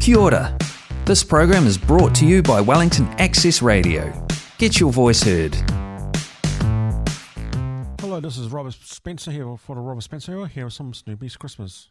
Kia 0.00 0.16
ora. 0.16 0.56
This 1.04 1.24
program 1.24 1.66
is 1.66 1.76
brought 1.76 2.14
to 2.16 2.26
you 2.26 2.42
by 2.42 2.60
Wellington 2.60 3.06
Access 3.18 3.62
Radio. 3.62 4.12
Get 4.58 4.78
your 4.78 4.92
voice 4.92 5.22
heard. 5.22 5.54
Hello, 8.00 8.20
this 8.20 8.38
is 8.38 8.48
Robert 8.48 8.74
Spencer 8.74 9.30
here 9.30 9.56
for 9.56 9.74
the 9.74 9.80
Robert 9.80 10.02
Spencer 10.02 10.38
Hour. 10.38 10.46
Here 10.46 10.66
are 10.66 10.70
some 10.70 10.94
Snoopy's 10.94 11.36
Christmas. 11.36 11.88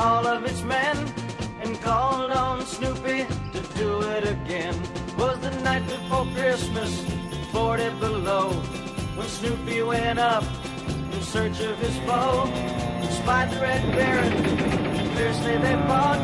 All 0.00 0.26
of 0.26 0.44
its 0.46 0.62
men 0.62 0.96
and 1.62 1.78
called 1.82 2.30
on 2.30 2.64
Snoopy 2.64 3.26
to 3.52 3.60
do 3.76 4.00
it 4.00 4.24
again. 4.26 4.74
Was 5.18 5.38
the 5.40 5.50
night 5.60 5.86
before 5.86 6.26
Christmas, 6.34 7.04
40 7.52 7.90
below, 8.00 8.48
when 9.16 9.28
Snoopy 9.28 9.82
went 9.82 10.18
up 10.18 10.44
in 11.12 11.20
search 11.20 11.60
of 11.60 11.78
his 11.78 11.96
foe. 12.08 12.48
Spied 13.10 13.50
the 13.50 13.60
Red 13.60 13.82
Baron, 13.94 14.32
fiercely 15.16 15.58
they 15.58 15.76
fought. 15.86 16.22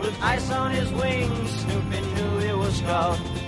With 0.00 0.16
ice 0.22 0.50
on 0.50 0.70
his 0.70 0.90
wings, 0.92 1.50
Snoopy 1.60 2.00
knew 2.14 2.38
he 2.38 2.52
was 2.54 2.80
caught. 2.80 3.39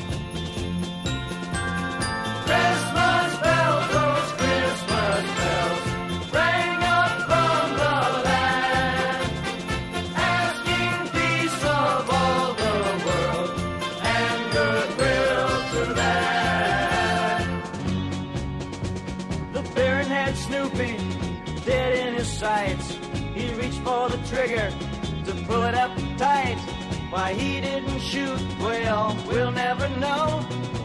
Why 27.12 27.34
he 27.34 27.60
didn't 27.60 28.00
shoot, 28.00 28.40
well, 28.58 29.14
we'll 29.28 29.50
never 29.50 29.86
know. 30.00 30.42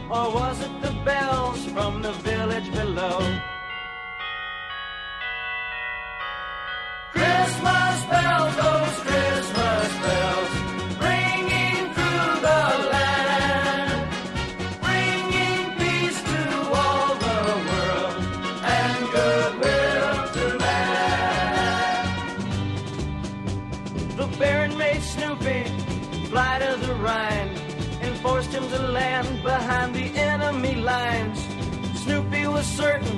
Or 0.10 0.30
was 0.34 0.62
it 0.62 0.82
the 0.82 0.92
bells 1.06 1.64
from 1.68 2.02
the 2.02 2.12
village 2.12 2.70
below? 2.74 3.22
Certain 32.78 33.18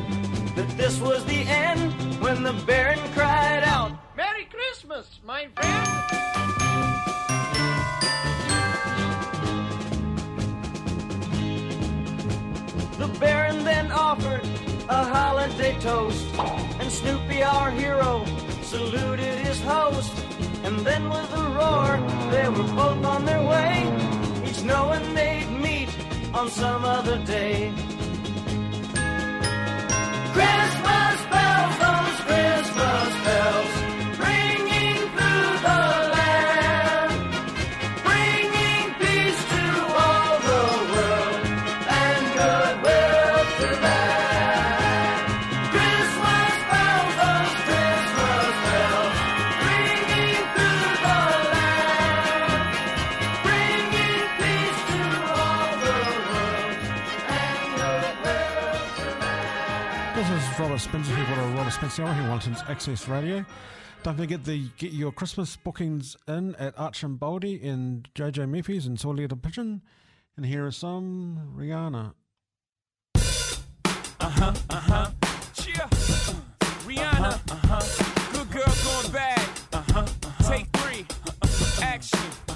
that 0.56 0.70
this 0.78 1.02
was 1.02 1.26
the 1.26 1.42
end 1.42 1.92
when 2.22 2.44
the 2.44 2.54
Baron 2.66 3.00
cried 3.14 3.62
out, 3.66 3.92
Merry 4.16 4.46
Christmas, 4.46 5.20
my 5.26 5.48
friend. 5.54 5.88
The 13.02 13.10
Baron 13.20 13.66
then 13.66 13.92
offered 13.92 14.46
a 14.88 15.04
holiday 15.04 15.78
toast, 15.82 16.26
and 16.80 16.90
Snoopy, 16.90 17.44
our 17.44 17.70
hero, 17.70 18.24
saluted 18.62 19.40
his 19.40 19.62
host. 19.62 20.14
And 20.64 20.80
then 20.88 21.10
with 21.10 21.34
a 21.34 21.46
roar, 21.60 21.90
they 22.32 22.48
were 22.48 22.72
both 22.82 23.04
on 23.04 23.26
their 23.26 23.44
way, 23.44 23.74
each 24.48 24.64
knowing 24.64 25.14
they'd 25.14 25.52
meet 25.52 25.90
on 26.34 26.48
some 26.50 26.86
other 26.86 27.18
day. 27.26 27.74
Christmas 30.40 31.18
bells, 31.34 31.76
those 31.84 32.18
Christmas 32.28 33.12
bells, 33.26 33.69
Spencer 60.90 61.16
here 61.16 61.26
for 61.26 61.36
the 61.36 61.48
Robert 61.50 61.70
Spencer 61.70 62.02
here 62.02 62.24
on 62.24 62.30
Wellington's 62.30 62.64
Access 62.68 63.08
Radio. 63.08 63.46
Don't 64.02 64.18
forget 64.18 64.44
the 64.44 64.70
get 64.80 64.92
your 64.92 65.12
Christmas 65.12 65.56
bookings 65.56 66.18
in 66.28 66.56
at 66.56 66.76
Archambaldi 66.78 67.62
in 67.62 68.08
JJ 68.16 68.50
Murphy's 68.50 68.88
and 68.88 69.00
Sorley 69.00 69.28
the 69.28 69.36
Pigeon. 69.36 69.84
And 70.36 70.48
here 70.48 70.66
is 70.66 70.78
some 70.78 71.54
Rihanna. 71.56 72.14
Uh 73.16 73.20
huh, 74.20 74.54
uh 74.72 74.76
huh. 74.76 75.12
Cheer. 75.54 75.76
Rihanna. 76.88 77.40
Uh 77.52 77.56
huh. 77.68 78.34
Good 78.34 78.52
girl 78.52 78.74
going 78.84 79.12
bad. 79.12 79.50
Uh 79.72 79.84
huh. 79.94 80.08
Take 80.50 80.66
three. 80.78 81.06
Action. 81.84 82.49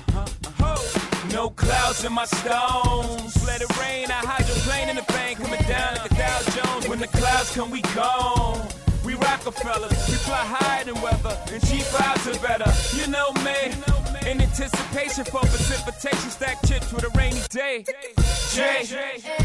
No 1.44 1.50
clouds 1.50 2.06
in 2.06 2.14
my 2.14 2.24
stones. 2.24 3.46
Let 3.46 3.62
it 3.62 3.78
rain. 3.78 4.10
I 4.10 4.24
hydroplane 4.24 4.88
in 4.88 4.96
the 4.96 5.04
bank. 5.12 5.40
Coming 5.40 5.60
down 5.68 5.96
like 5.96 6.10
a 6.10 6.16
Dow 6.16 6.40
Jones. 6.56 6.88
When 6.88 7.00
the 7.00 7.08
clouds 7.08 7.54
come, 7.54 7.70
we 7.70 7.82
gone. 7.94 8.66
We 9.04 9.16
Rockefellers. 9.16 9.92
We 10.08 10.16
fly 10.24 10.38
higher 10.40 10.86
than 10.86 10.96
weather. 11.02 11.38
And 11.52 11.62
cheap 11.68 11.84
vibes 11.92 12.32
are 12.32 12.40
better. 12.40 12.72
You 12.96 13.12
know 13.12 13.34
me. 13.44 13.76
In 14.32 14.40
anticipation 14.40 15.26
for 15.26 15.42
precipitation. 15.42 16.30
Stack 16.30 16.66
chips 16.66 16.94
with 16.94 17.04
a 17.04 17.10
rainy 17.18 17.42
day. 17.50 17.84
Jay. 18.54 18.88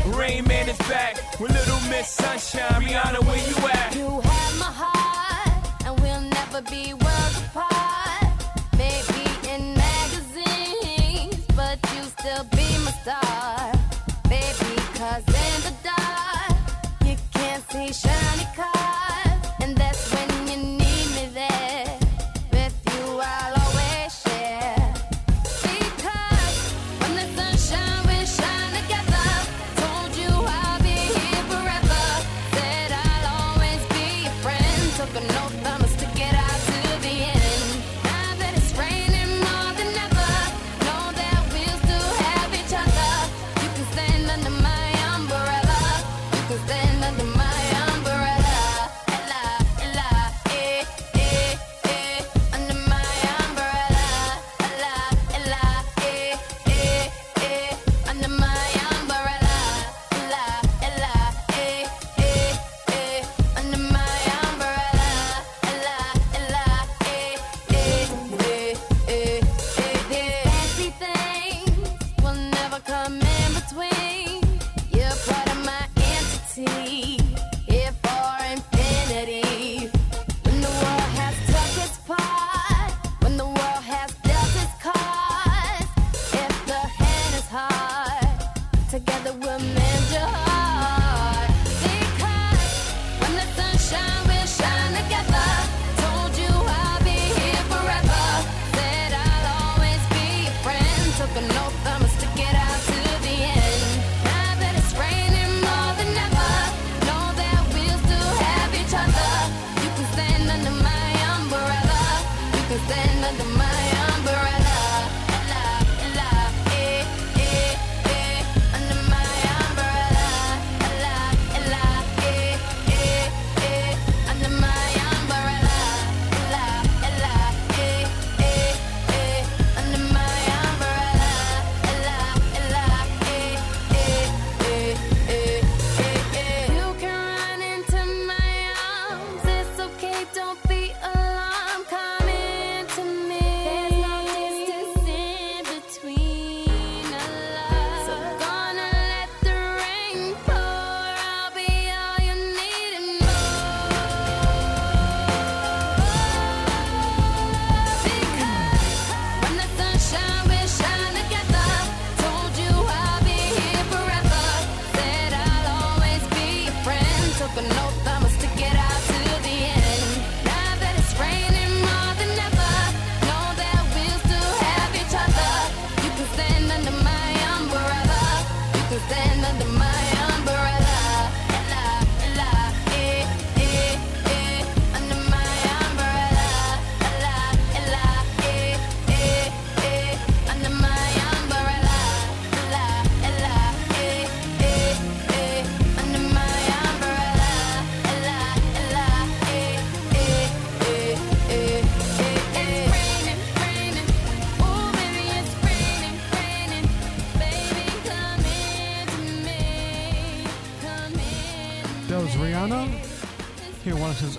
Rain 0.07 0.47
Man 0.47 0.69
is 0.69 0.79
back. 0.87 1.19
With 1.41 1.51
Little 1.51 1.81
Miss 1.91 2.09
Sunshine. 2.11 2.81
Rihanna, 2.81 3.27
where 3.27 3.43
you 3.43 3.57
at? 3.75 3.97
You 3.97 4.21
have 4.21 4.59
my 4.61 4.71
heart, 4.71 5.85
and 5.85 5.99
we'll 5.99 6.21
never 6.21 6.63
be 6.63 6.95
worlds 6.95 7.43
apart. 7.43 7.78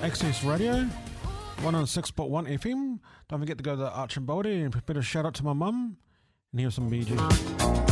Access 0.02 0.46
Radio, 0.46 0.88
106.1 1.58 2.48
FM. 2.58 3.00
Don't 3.28 3.40
forget 3.40 3.58
to 3.58 3.64
go 3.64 3.72
to 3.72 3.82
the 3.82 3.92
Arch 3.92 4.16
and 4.16 4.26
Baldy 4.26 4.62
and 4.62 4.74
a 4.74 4.82
bit 4.82 4.96
of 4.96 5.06
shout 5.06 5.26
out 5.26 5.34
to 5.36 5.44
my 5.44 5.54
mum. 5.54 5.98
And 6.54 6.62
here's 6.62 6.76
some 6.76 6.90
BG. 6.90 7.89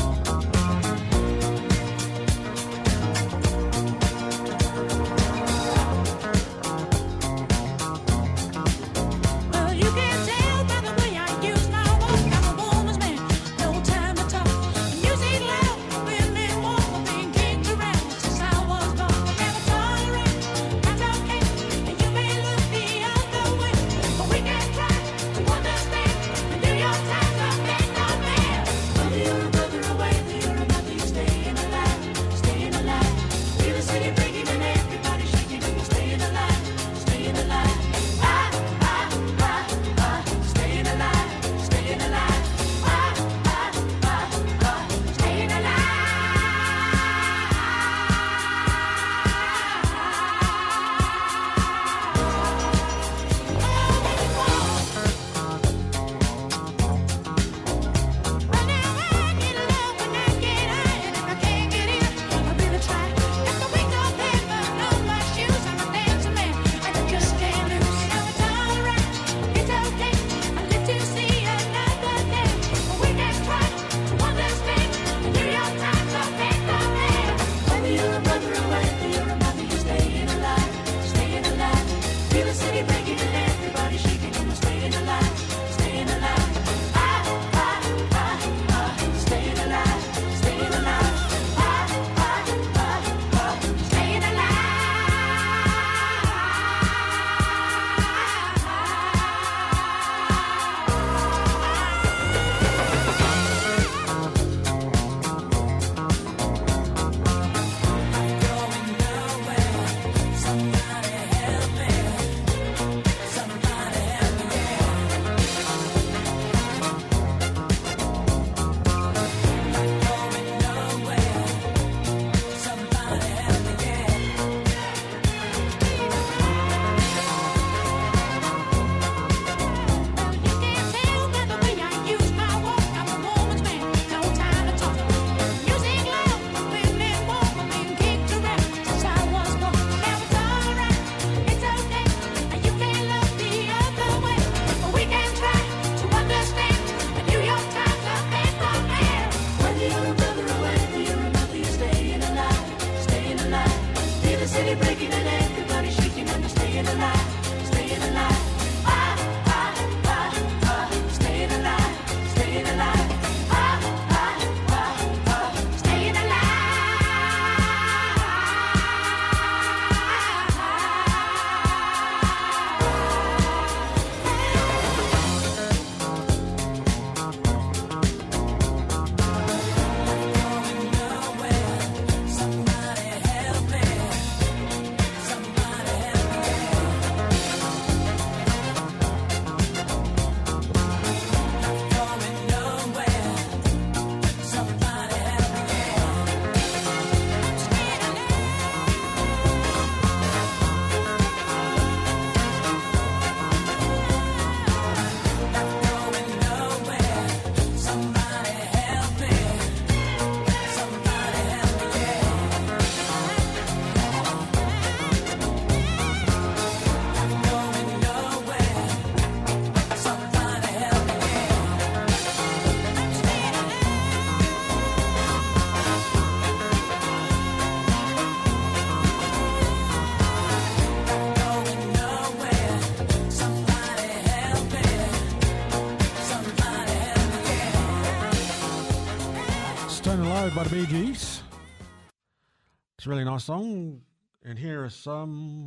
really 243.07 243.23
nice 243.23 243.45
song. 243.45 244.01
And 244.43 244.59
here 244.59 244.83
are 244.83 244.89
some 244.89 245.66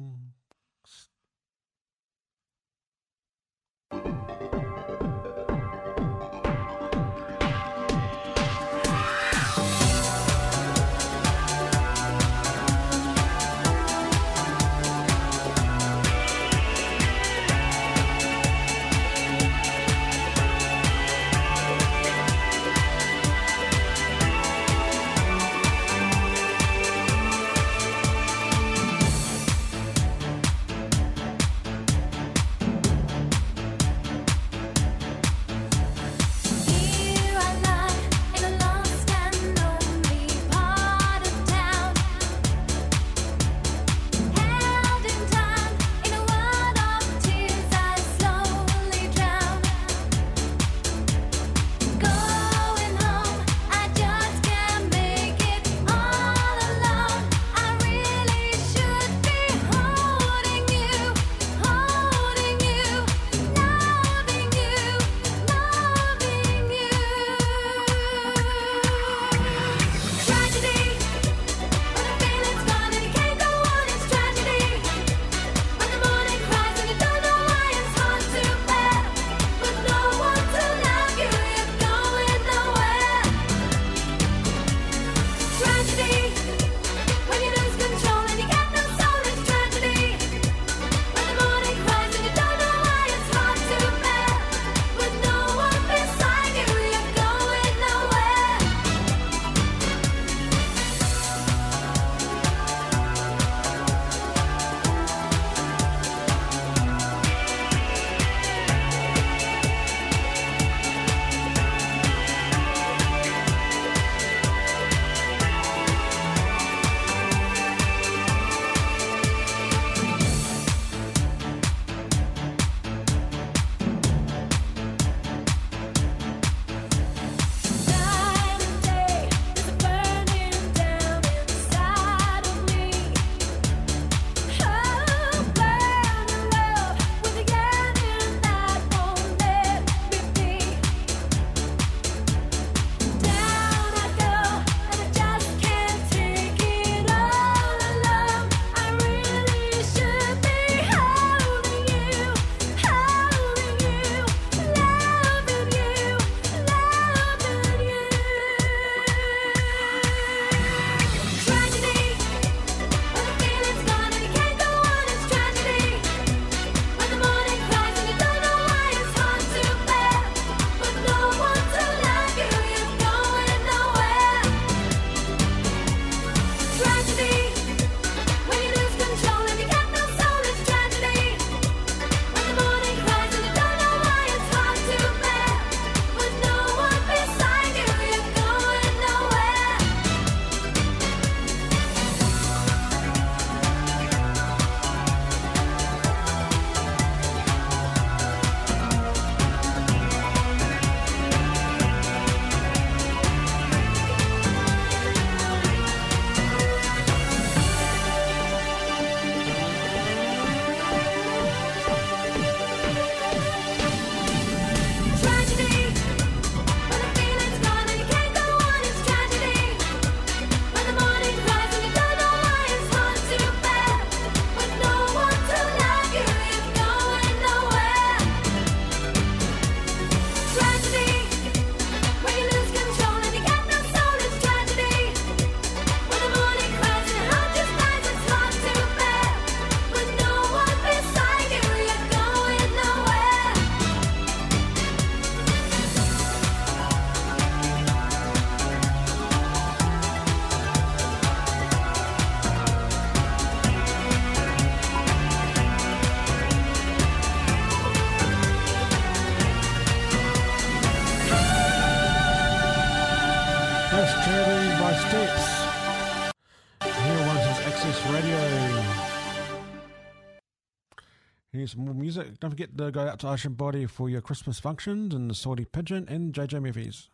Don't 272.41 272.49
forget 272.49 272.77
to 272.79 272.91
go 272.91 273.01
out 273.07 273.19
to 273.19 273.29
Ocean 273.29 273.53
Body 273.53 273.85
for 273.85 274.09
your 274.09 274.23
Christmas 274.23 274.59
functions 274.59 275.13
and 275.15 275.29
the 275.29 275.35
Saudi 275.35 275.67
Pigeon 275.67 276.07
and 276.09 276.33
JJ 276.33 276.63
Movies. 276.63 277.11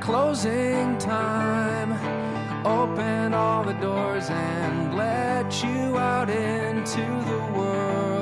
Closing 0.00 0.98
time. 0.98 1.92
Open 2.66 3.34
all 3.34 3.62
the 3.62 3.74
doors 3.74 4.28
and 4.30 4.96
let 4.96 5.62
you 5.62 5.96
out 5.96 6.28
into 6.28 7.00
the 7.00 7.52
world 7.56 8.21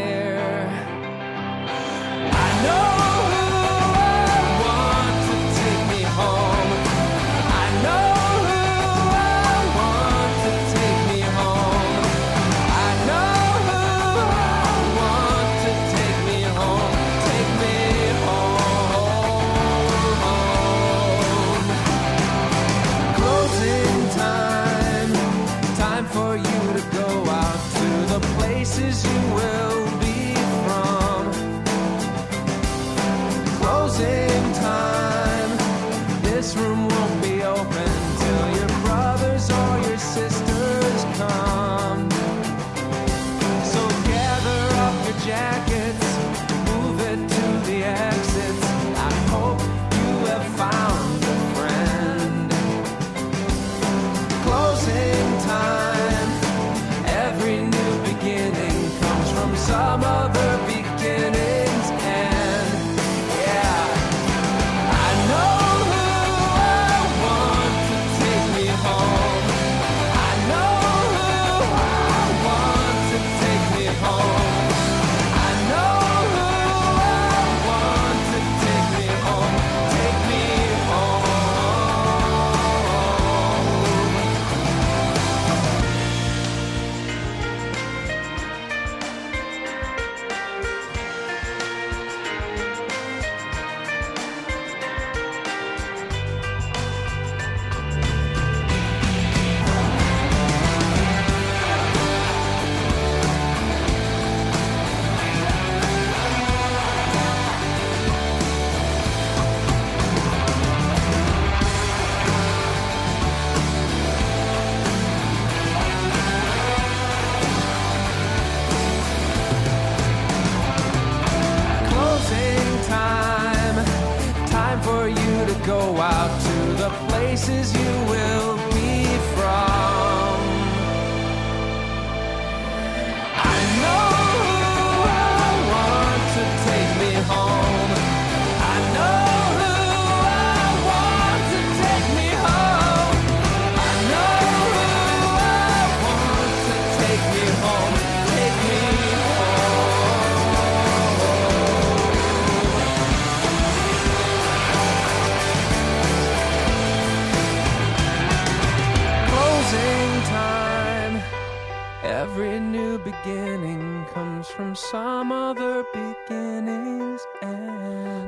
summer. 59.71 60.10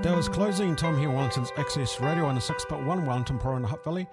That 0.04 0.18
was 0.18 0.28
closing 0.28 0.76
Tom 0.76 1.00
here, 1.00 1.10
Wellington's 1.10 1.54
Access 1.56 2.02
Radio 2.02 2.26
on 2.26 2.36
the 2.36 2.42
6.1 2.42 3.06
Wellington 3.08 3.40
Pro 3.40 3.56
in 3.56 3.62
the 3.62 3.70
Hot 3.70 3.86
Valley. 3.86 4.06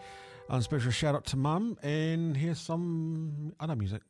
A 0.48 0.62
special 0.62 0.92
shout 0.92 1.16
out 1.16 1.24
to 1.26 1.36
Mum, 1.36 1.76
and 1.82 2.36
here's 2.36 2.60
some 2.60 3.52
other 3.58 3.74
music. 3.74 4.00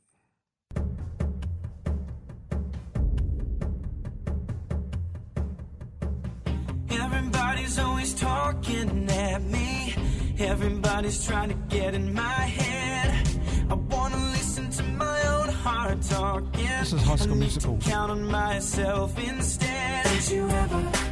Everybody's 6.90 7.78
always 7.78 8.12
talking 8.12 9.10
at 9.10 9.42
me, 9.42 9.94
everybody's 10.38 11.26
trying 11.26 11.48
to 11.48 11.56
get 11.74 11.94
in 11.94 12.12
my 12.12 12.20
head. 12.20 13.26
I 13.70 13.74
wanna 13.74 14.18
listen 14.32 14.68
to 14.68 14.82
my 14.82 15.22
own 15.28 15.48
heart 15.48 16.02
talking. 16.02 16.50
This 16.52 16.92
is 16.92 17.02
High 17.02 17.16
School 17.16 17.36
Musical. 17.36 17.78
Count 17.78 18.10
on 18.10 18.22
myself 18.26 19.18
instead. 19.18 20.04
Don't 20.04 20.30
you 20.30 20.46
ever 20.50 21.09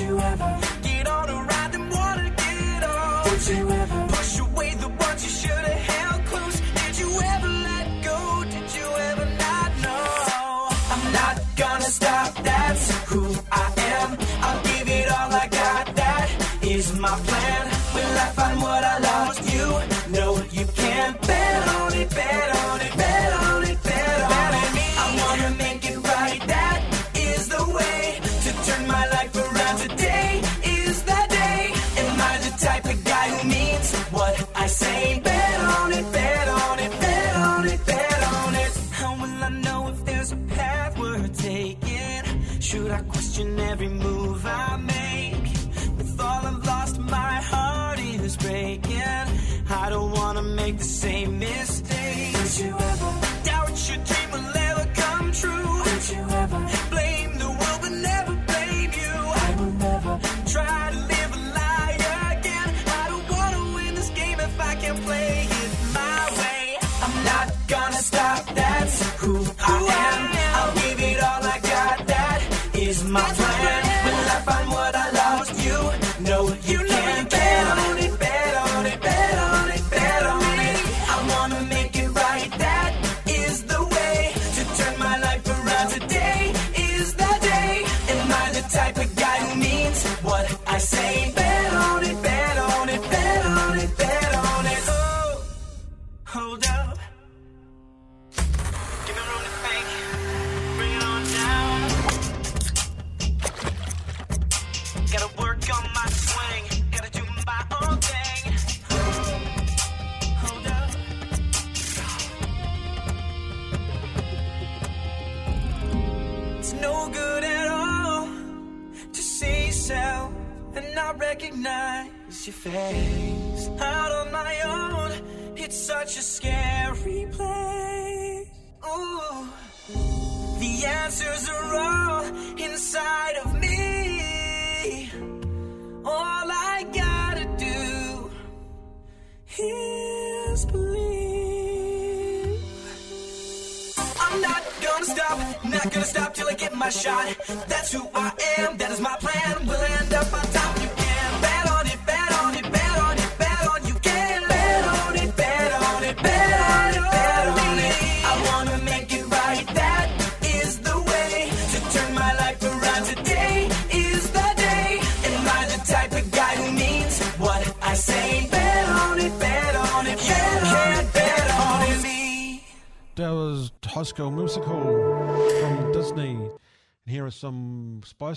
you 0.00 0.18
ever 0.18 0.60
get 0.82 1.08
on 1.08 1.28
a 1.28 1.42
ride 1.42 1.74
and 1.74 1.90
wanna 1.90 2.30
get 2.36 2.84
off? 2.84 3.24
Don't 3.24 3.56
you 3.56 3.70
ever 3.70 3.77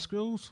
schools? 0.02 0.52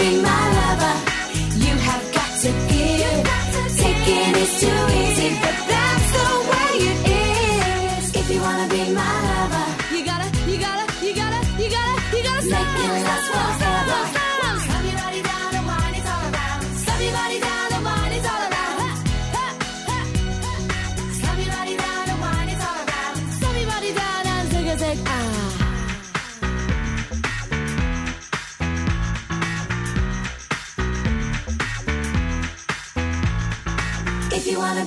be 0.00 0.22
my 0.22 0.50
life. 0.52 0.59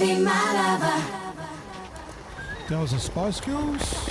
be 0.04 0.16
my 0.20 0.54
lover. 0.54 1.00
That 2.68 2.80
was 2.82 2.92
a 2.92 3.00
Spice 3.00 3.40
Girls. 3.40 4.10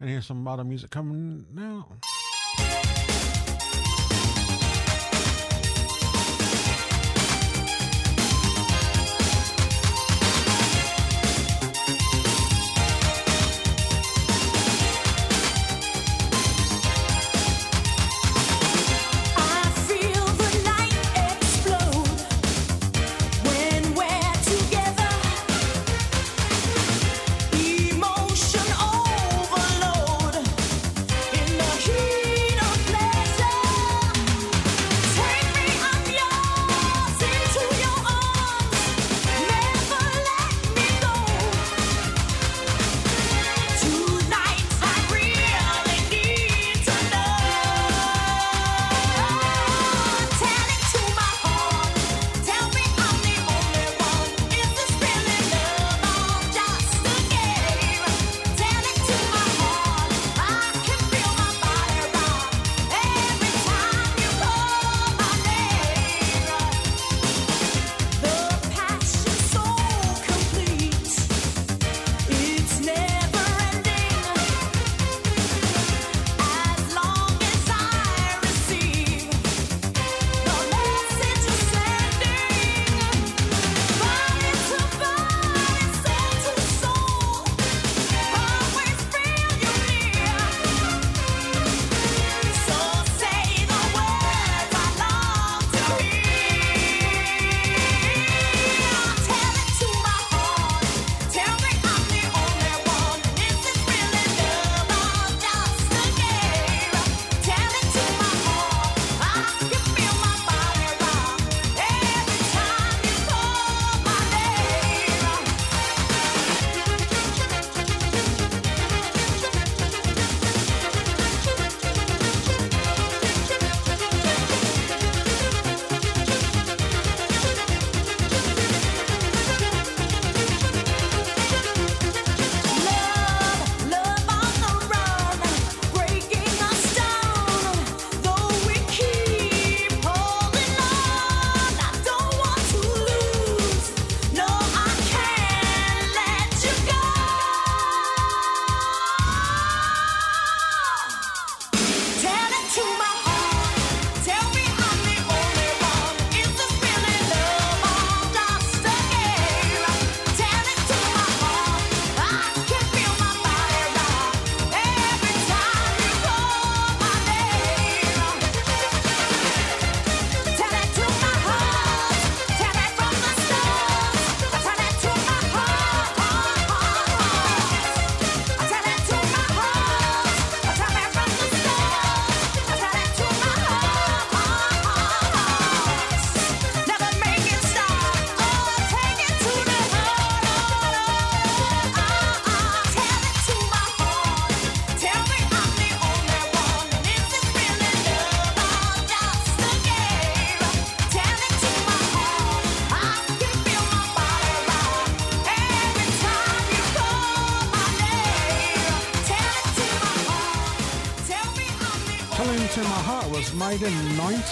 and 0.00 0.10
here's 0.10 0.26
some 0.26 0.42
modern 0.42 0.68
music 0.68 0.90
coming 0.90 1.46
now. 1.54 1.88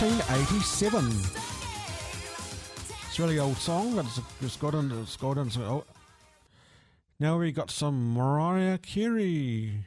1987. 0.01 1.05
It's 3.07 3.19
a 3.19 3.23
really 3.23 3.39
old 3.39 3.59
song, 3.59 3.95
but 3.95 4.07
it's, 4.07 4.21
it's 4.41 4.57
got 4.57 4.75
into, 4.75 4.99
it's 5.01 5.17
got 5.17 5.37
into. 5.37 5.85
Now 7.21 7.39
we 7.39 7.53
got 7.53 7.71
some 7.71 8.15
Mariah 8.15 8.79
Carey. 8.79 9.85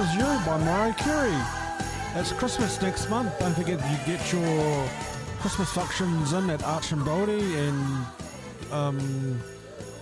Is 0.00 0.14
You 0.14 0.22
by 0.46 0.56
Mariah 0.56 0.94
Carey. 0.94 1.36
It's 2.14 2.32
Christmas 2.32 2.80
next 2.80 3.10
month. 3.10 3.38
Don't 3.38 3.52
forget 3.52 3.78
you 3.90 3.98
get 4.06 4.32
your 4.32 4.88
Christmas 5.40 5.70
functions 5.74 6.32
in 6.32 6.48
at 6.48 6.64
Arch 6.64 6.92
and 6.92 7.06
and 7.06 8.06
um, 8.72 9.40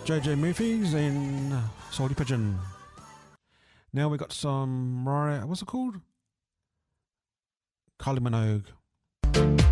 JJ 0.04 0.38
Murphy's 0.38 0.94
and 0.94 1.52
Salty 1.90 2.14
Pigeon. 2.14 2.56
Now 3.92 4.08
we 4.08 4.18
got 4.18 4.32
some 4.32 5.02
Mariah, 5.02 5.44
what's 5.44 5.62
it 5.62 5.66
called? 5.66 5.96
Kylie 7.98 8.20
Minogue. 8.20 9.67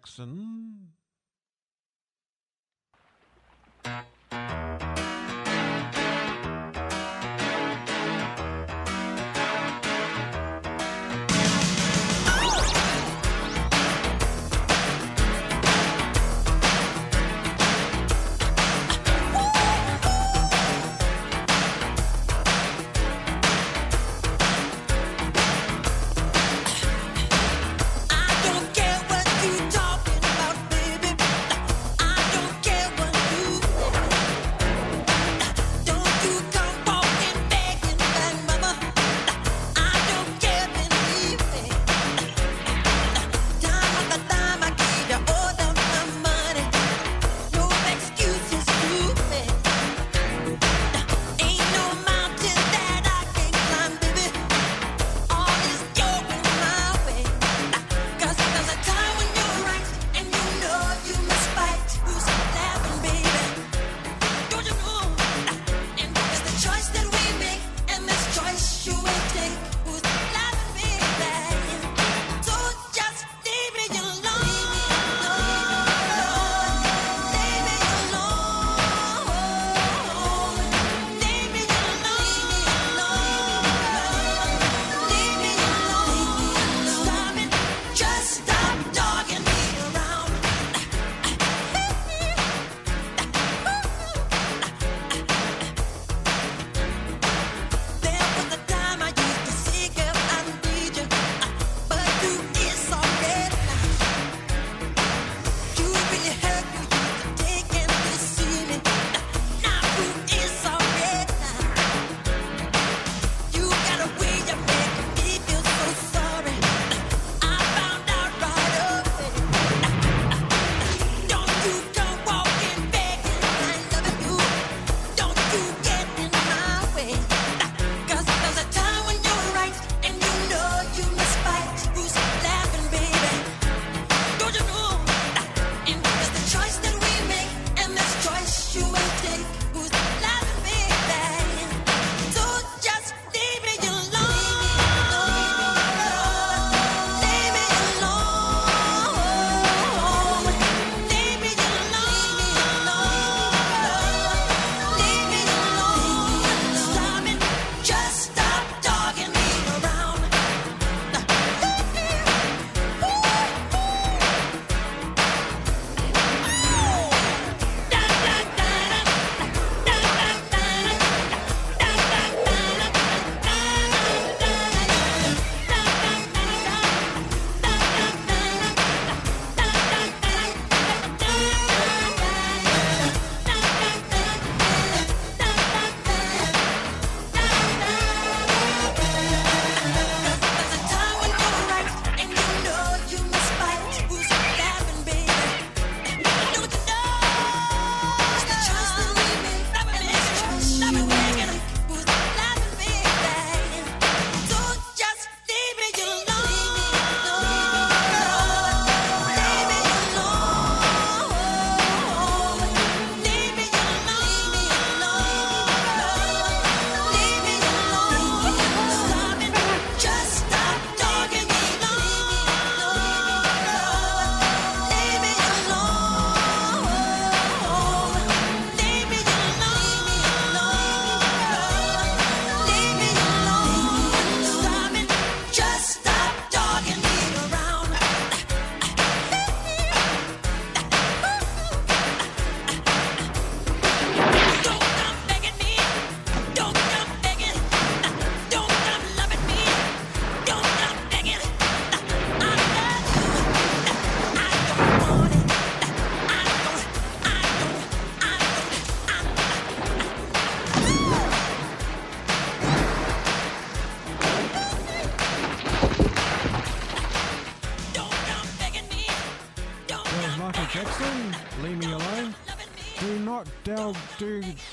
Jackson. 0.00 0.59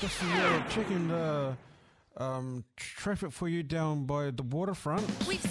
just 0.00 0.20
checking 0.70 1.08
the 1.08 1.56
uh, 2.16 2.22
um, 2.22 2.64
traffic 2.76 3.32
for 3.32 3.48
you 3.48 3.62
down 3.62 4.04
by 4.04 4.30
the 4.30 4.42
waterfront. 4.42 5.06
We've. 5.26 5.42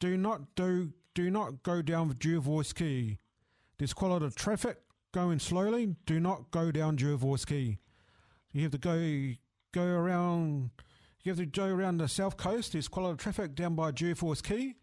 Do 0.00 0.16
not 0.16 0.54
do 0.54 0.92
do 1.14 1.30
not 1.30 1.62
go 1.62 1.82
down 1.82 2.12
Jervois 2.14 2.72
Quay. 2.72 3.18
There's 3.78 3.92
quite 3.92 4.08
a 4.08 4.12
lot 4.12 4.22
of 4.22 4.36
traffic 4.36 4.78
going 5.12 5.40
slowly. 5.40 5.96
Do 6.06 6.20
not 6.20 6.50
go 6.50 6.70
down 6.70 6.96
Jervois 6.96 7.44
Quay. 7.44 7.78
You 8.52 8.62
have 8.62 8.72
to 8.72 8.78
go 8.78 9.32
go 9.72 9.84
around. 9.84 10.70
You 11.22 11.32
have 11.32 11.38
to 11.38 11.46
go 11.46 11.66
around 11.66 11.98
the 11.98 12.08
south 12.08 12.36
coast. 12.36 12.72
There's 12.72 12.88
quite 12.88 13.02
a 13.02 13.06
lot 13.06 13.12
of 13.12 13.18
traffic 13.18 13.54
down 13.54 13.74
by 13.74 13.90
Jervois 13.90 14.42
Quay. 14.42 14.74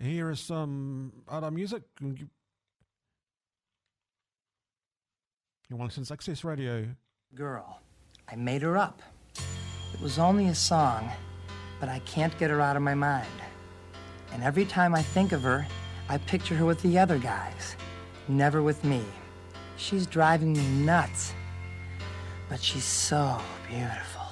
Here 0.00 0.30
is 0.30 0.40
some 0.40 1.12
other 1.28 1.50
music. 1.50 1.82
You 2.00 2.28
want 5.70 5.80
to 5.92 6.00
listen 6.00 6.02
to 6.04 6.06
Success 6.06 6.44
Radio. 6.44 6.94
Girl. 7.36 7.80
I 8.32 8.34
made 8.34 8.62
her 8.62 8.78
up. 8.78 9.02
It 9.92 10.00
was 10.00 10.18
only 10.18 10.46
a 10.46 10.54
song, 10.54 11.10
but 11.78 11.90
I 11.90 11.98
can't 12.06 12.36
get 12.38 12.48
her 12.48 12.62
out 12.62 12.76
of 12.76 12.82
my 12.82 12.94
mind. 12.94 13.28
And 14.32 14.42
every 14.42 14.64
time 14.64 14.94
I 14.94 15.02
think 15.02 15.32
of 15.32 15.42
her, 15.42 15.66
I 16.08 16.16
picture 16.16 16.54
her 16.54 16.64
with 16.64 16.80
the 16.80 16.98
other 16.98 17.18
guys, 17.18 17.76
never 18.26 18.62
with 18.62 18.82
me. 18.84 19.04
She's 19.76 20.06
driving 20.06 20.54
me 20.54 20.66
nuts. 20.82 21.34
But 22.48 22.62
she's 22.62 22.84
so 22.84 23.38
beautiful. 23.68 24.22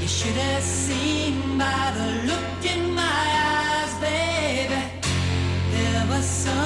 You 0.00 0.06
should 0.06 0.36
have 0.36 0.62
seen 0.62 1.58
by 1.58 1.92
the 1.96 2.32
look 2.32 2.72
in 2.72 2.94
my 2.94 3.02
eyes, 3.02 3.94
baby. 4.00 4.80
There 5.72 6.06
was 6.06 6.24
something 6.24 6.57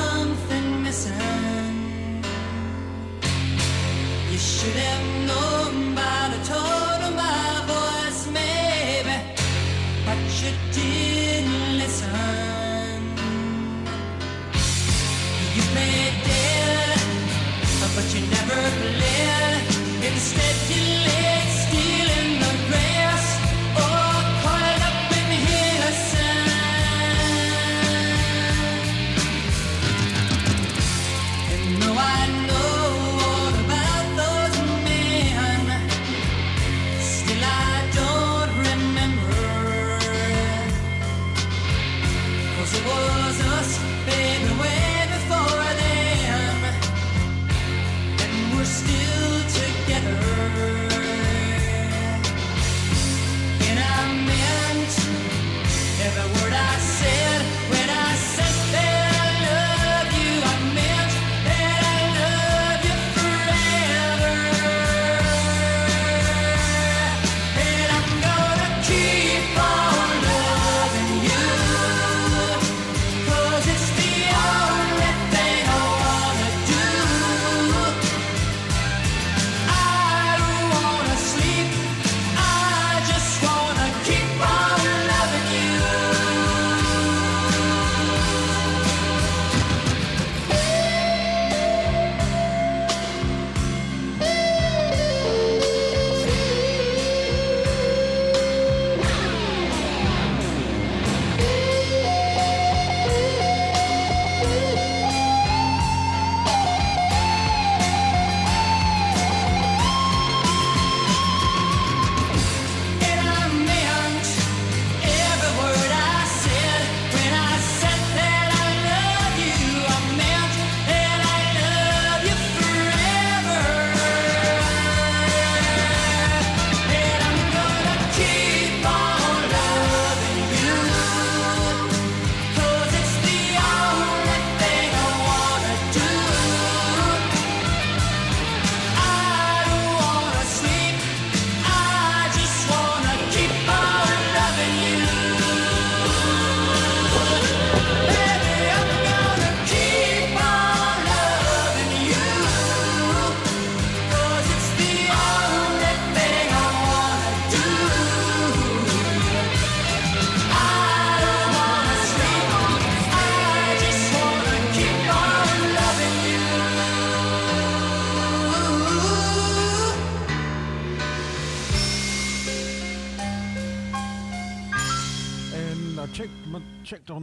should 4.63 4.77
have 4.77 5.27
known 5.27 5.93
by 5.93 6.31
the 6.33 6.45
tone 6.47 6.82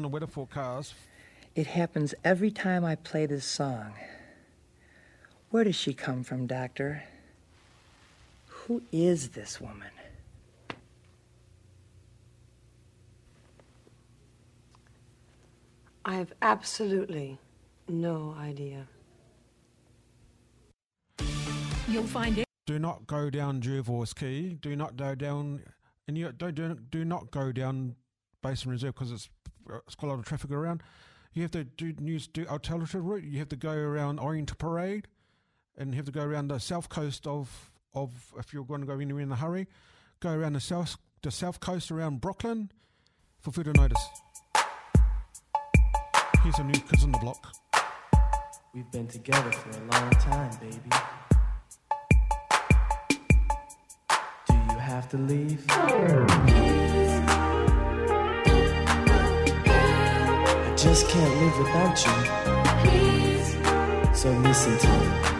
the 0.09 0.13
weather 0.13 0.27
forecast. 0.27 0.95
It 1.55 1.67
happens 1.67 2.15
every 2.23 2.51
time 2.51 2.83
I 2.83 2.95
play 2.95 3.25
this 3.25 3.45
song. 3.45 3.93
Where 5.51 5.63
does 5.63 5.75
she 5.75 5.93
come 5.93 6.23
from, 6.23 6.47
Doctor? 6.47 7.03
Who 8.47 8.81
is 8.91 9.29
this 9.29 9.61
woman? 9.61 9.91
I 16.05 16.15
have 16.15 16.33
absolutely 16.41 17.37
no 17.87 18.35
idea. 18.39 18.87
You'll 21.87 22.03
find 22.03 22.37
it. 22.39 22.45
Do 22.65 22.79
not 22.79 23.05
go 23.05 23.29
down 23.29 23.61
Jervois 23.61 24.15
Quay. 24.15 24.55
Do 24.61 24.75
not 24.75 24.95
go 24.95 25.13
down, 25.13 25.61
and 26.07 26.17
you 26.17 26.31
don't 26.31 26.55
do, 26.55 26.75
do 26.89 27.05
not 27.05 27.31
go 27.31 27.51
down 27.51 27.95
Basin 28.41 28.71
Reserve 28.71 28.93
because 28.93 29.11
it's 29.11 29.29
Uh, 29.69 29.79
it's 29.85 29.95
got 29.95 30.07
a 30.07 30.09
lot 30.09 30.19
of 30.19 30.25
traffic 30.25 30.51
around. 30.51 30.83
You 31.33 31.43
have 31.43 31.51
to 31.51 31.63
do 31.63 31.93
use 32.01 32.27
do 32.27 32.45
alternative 32.47 33.05
route. 33.05 33.23
You 33.23 33.39
have 33.39 33.49
to 33.49 33.55
go 33.55 33.71
around 33.71 34.19
Orient 34.19 34.57
Parade, 34.57 35.07
and 35.77 35.91
you 35.91 35.97
have 35.97 36.05
to 36.05 36.11
go 36.11 36.23
around 36.23 36.49
the 36.49 36.59
south 36.59 36.89
coast 36.89 37.27
of 37.27 37.71
of 37.93 38.33
if 38.37 38.53
you're 38.53 38.63
going 38.63 38.81
to 38.81 38.87
go 38.87 38.99
anywhere 38.99 39.23
in 39.23 39.31
a 39.31 39.35
hurry, 39.35 39.67
go 40.19 40.31
around 40.33 40.53
the 40.53 40.59
south 40.59 40.97
the 41.21 41.31
south 41.31 41.59
coast 41.59 41.91
around 41.91 42.21
Brooklyn 42.21 42.71
for 43.39 43.51
further 43.51 43.73
notice. 43.73 44.03
Here's 46.43 46.57
a 46.57 46.63
new 46.63 46.79
kids 46.79 47.03
on 47.03 47.11
the 47.11 47.19
block. 47.19 47.53
We've 48.73 48.89
been 48.91 49.07
together 49.07 49.51
for 49.51 49.69
a 49.69 49.81
long 49.91 50.11
time, 50.11 50.51
baby. 50.61 50.89
Do 54.47 54.53
you 54.53 54.79
have 54.79 55.09
to 55.09 55.17
leave? 55.17 55.65
Just 60.83 61.09
can't 61.09 61.35
live 61.41 61.57
without 61.57 62.05
you. 62.05 62.13
So 64.15 64.31
listen 64.31 64.77
to 64.77 64.87
me. 64.87 65.38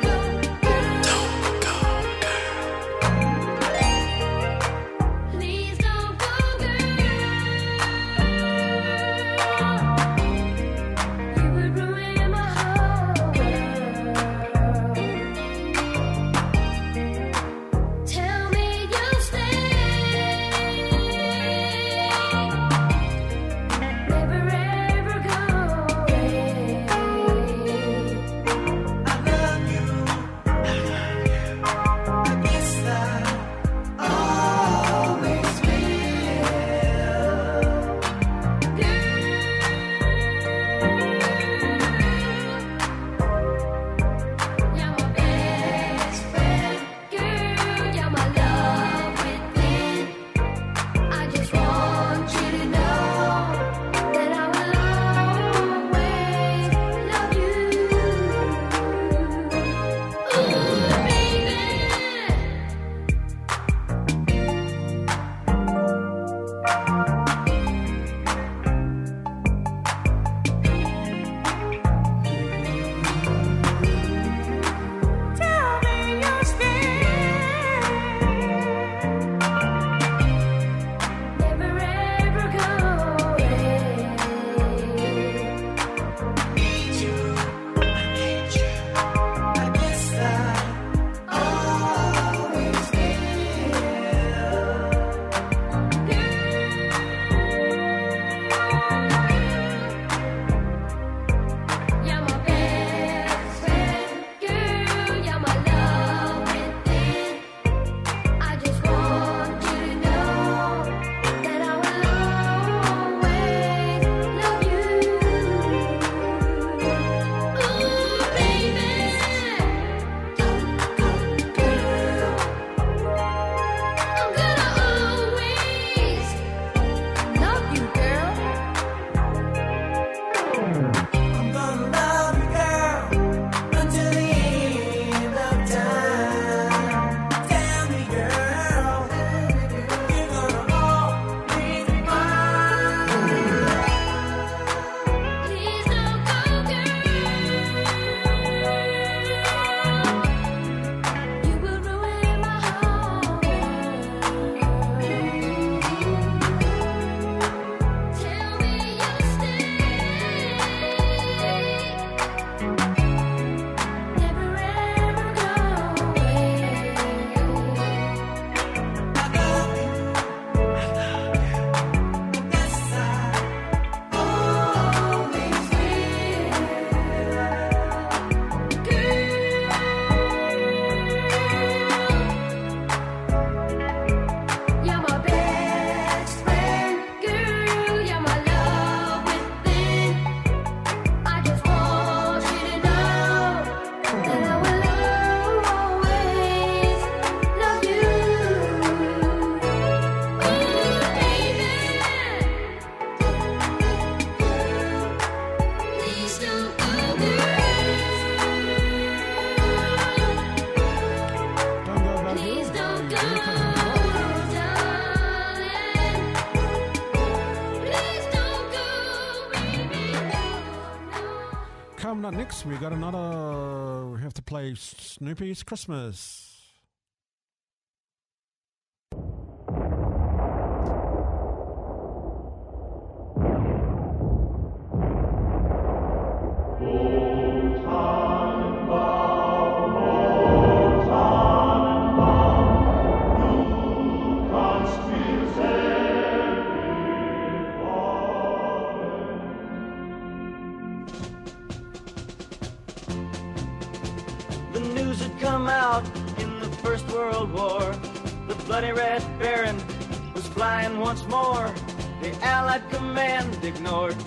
We 222.65 222.75
got 222.77 222.91
another. 222.91 224.07
We 224.07 224.21
have 224.21 224.33
to 224.35 224.41
play 224.41 224.73
Snoopy's 224.75 225.63
Christmas. 225.63 226.38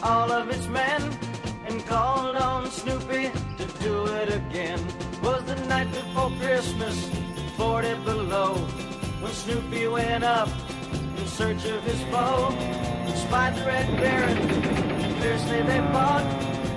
All 0.03 0.33
of 0.33 0.49
its 0.51 0.67
men 0.69 1.03
and 1.67 1.85
called 1.87 2.37
on 2.37 2.71
Snoopy 2.71 3.31
to 3.59 3.67
do 3.81 4.07
it 4.07 4.35
again. 4.35 4.81
Was 5.23 5.45
the 5.45 5.57
night 5.67 5.91
before 5.93 6.31
Christmas, 6.41 7.11
40 7.57 7.95
below, 8.05 8.55
when 9.21 9.33
Snoopy 9.33 9.87
went 9.89 10.25
up 10.25 10.49
in 11.17 11.27
search 11.27 11.65
of 11.65 11.83
his 11.85 12.03
foe. 12.05 12.51
Spied 13.15 13.55
the 13.55 13.65
Red 13.65 13.89
Baron, 13.99 14.39
fiercely 15.21 15.63
they 15.63 15.79
fought. 15.93 16.27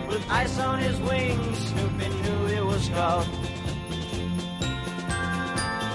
With 0.07 0.23
ice 0.30 0.59
on 0.59 0.80
his 0.80 0.99
wings, 1.01 1.57
Snoopy 1.57 2.07
knew 2.21 2.45
he 2.45 2.61
was 2.61 2.88
caught. 2.89 3.26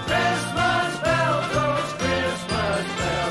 Christmas 0.09 0.93
bells, 1.05 1.47
oh, 1.47 1.57
those 1.57 1.93
Christmas 2.03 2.85
bells, 2.99 3.30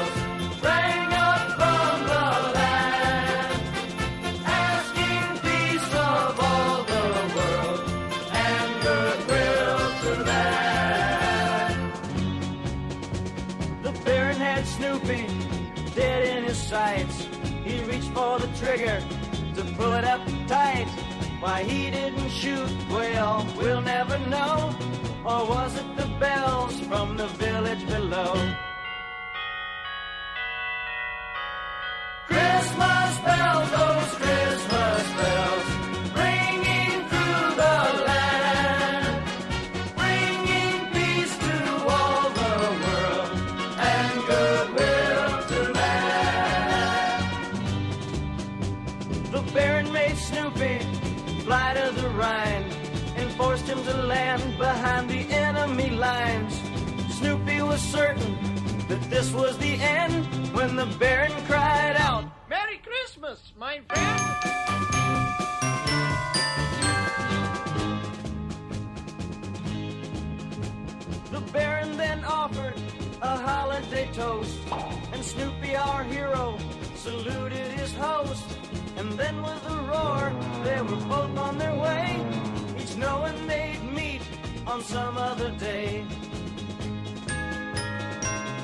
trigger 18.70 19.01
to 19.55 19.63
pull 19.78 19.93
it 19.93 20.03
up 20.03 20.22
tight. 20.47 20.88
Why 21.39 21.63
he 21.63 21.89
didn't 21.89 22.30
shoot, 22.30 22.70
well, 22.91 23.47
we'll 23.57 23.82
never 23.82 24.17
know. 24.34 24.76
Or 25.26 25.47
was 25.47 25.76
it 25.76 25.95
the 25.97 26.07
bells 26.20 26.80
from 26.82 27.17
the 27.17 27.28
village 27.28 27.84
below? 27.88 28.34
Christmas 32.28 33.11
bells, 33.26 33.89
was 57.80 57.92
certain 57.92 58.38
that 58.90 59.02
this 59.10 59.32
was 59.32 59.58
the 59.58 59.76
end 59.76 60.26
when 60.54 60.76
the 60.76 60.86
Baron 61.00 61.32
cried 61.46 61.96
out, 61.98 62.26
Merry 62.50 62.80
Christmas, 62.80 63.54
my 63.58 63.80
friend. 63.88 64.20
The 71.32 71.42
Baron 71.54 71.96
then 71.96 72.24
offered 72.26 72.74
a 73.22 73.38
holiday 73.38 74.10
toast, 74.14 74.60
and 75.14 75.24
Snoopy, 75.24 75.76
our 75.76 76.04
hero, 76.04 76.58
saluted 76.96 77.72
his 77.80 77.94
host. 77.94 78.58
And 78.98 79.14
then 79.14 79.42
with 79.42 79.64
a 79.70 79.78
roar, 79.92 80.34
they 80.66 80.82
were 80.82 81.04
both 81.08 81.38
on 81.38 81.58
their 81.58 81.76
way, 81.76 82.20
each 82.78 82.98
knowing 82.98 83.48
they'd 83.48 83.84
meet 83.94 84.22
on 84.68 84.82
some 84.82 85.18
other 85.18 85.52
day. 85.52 86.06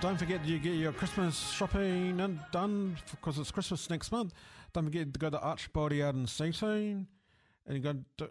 Don't 0.00 0.18
forget 0.18 0.42
you 0.46 0.58
get 0.58 0.76
your 0.76 0.92
Christmas 0.92 1.38
shopping 1.50 2.16
done 2.52 2.96
because 3.10 3.38
it's 3.38 3.50
Christmas 3.50 3.90
next 3.90 4.10
month. 4.10 4.32
Don't 4.72 4.84
forget 4.84 5.12
to 5.12 5.20
go 5.20 5.28
to 5.28 5.36
Archbody 5.36 6.02
out 6.02 6.14
in 6.14 6.24
Seatoun. 6.24 7.04
And 7.66 7.76
you 7.76 7.82
to, 8.16 8.30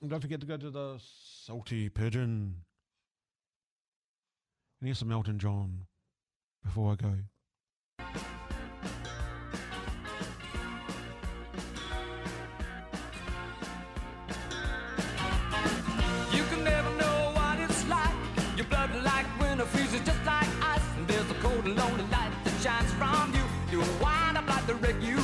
and 0.00 0.10
don't 0.10 0.20
forget 0.20 0.40
to 0.40 0.46
go 0.46 0.56
to 0.56 0.70
the 0.70 0.98
Salty 1.44 1.90
Pigeon. 1.90 2.54
And 4.80 4.88
here's 4.88 4.98
some 4.98 5.12
Elton 5.12 5.38
John 5.38 5.86
before 6.64 6.92
I 6.92 6.94
go. 6.96 8.24
Wreck 24.84 25.02
you 25.02 25.23